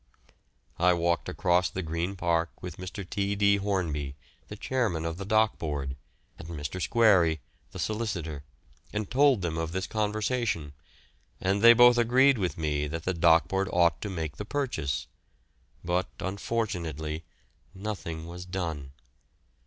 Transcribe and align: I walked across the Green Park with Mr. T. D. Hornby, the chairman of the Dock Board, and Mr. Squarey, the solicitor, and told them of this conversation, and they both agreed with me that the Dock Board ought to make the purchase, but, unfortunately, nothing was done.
I 0.79 0.93
walked 0.93 1.29
across 1.29 1.69
the 1.69 1.83
Green 1.83 2.15
Park 2.15 2.63
with 2.63 2.77
Mr. 2.77 3.07
T. 3.07 3.35
D. 3.35 3.57
Hornby, 3.57 4.15
the 4.47 4.55
chairman 4.55 5.05
of 5.05 5.17
the 5.17 5.25
Dock 5.25 5.59
Board, 5.59 5.95
and 6.39 6.47
Mr. 6.47 6.81
Squarey, 6.81 7.39
the 7.69 7.77
solicitor, 7.77 8.43
and 8.91 9.11
told 9.11 9.43
them 9.43 9.59
of 9.59 9.73
this 9.73 9.85
conversation, 9.85 10.73
and 11.39 11.61
they 11.61 11.73
both 11.73 11.99
agreed 11.99 12.39
with 12.39 12.57
me 12.57 12.87
that 12.87 13.03
the 13.03 13.13
Dock 13.13 13.47
Board 13.47 13.69
ought 13.71 14.01
to 14.01 14.09
make 14.09 14.37
the 14.37 14.43
purchase, 14.43 15.05
but, 15.85 16.07
unfortunately, 16.19 17.23
nothing 17.75 18.25
was 18.25 18.43
done. 18.43 18.93